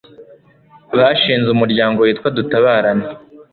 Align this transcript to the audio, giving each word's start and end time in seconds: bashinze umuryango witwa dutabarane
bashinze 0.97 1.47
umuryango 1.51 1.99
witwa 2.01 2.27
dutabarane 2.37 3.05